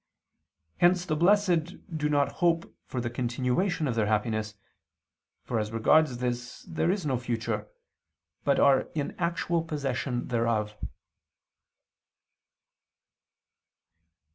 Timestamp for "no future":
7.05-7.67